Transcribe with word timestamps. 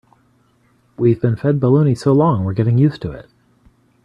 We've 0.97 1.21
been 1.21 1.35
fed 1.35 1.59
baloney 1.59 1.95
so 1.95 2.11
long 2.11 2.43
we're 2.43 2.53
getting 2.55 2.79
used 2.79 3.03
to 3.03 3.11
it. 3.11 3.29